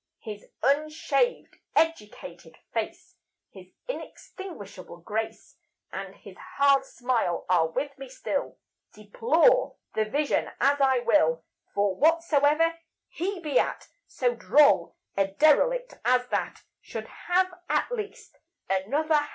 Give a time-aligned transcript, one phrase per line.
[0.21, 3.17] His unshaved, educated face,
[3.51, 5.57] His inextinguishable grace,
[5.91, 8.57] And his hard smile, are with me still,
[8.95, 11.45] Deplore the vision as I will;
[11.75, 12.79] For whatsoever
[13.09, 18.39] he be at, So droll a derelict as that Should have at least
[18.71, 19.29] another hat.